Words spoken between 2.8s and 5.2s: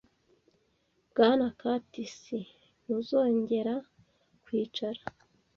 ntuzongera kwicara?